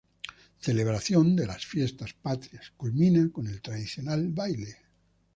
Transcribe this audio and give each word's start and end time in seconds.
Celebración 0.59 1.35
de 1.35 1.45
las 1.45 1.63
fiestas 1.63 2.13
patrias, 2.15 2.71
culmina 2.75 3.29
con 3.31 3.45
el 3.45 3.61
tradicional 3.61 4.29
baile. 4.29 4.77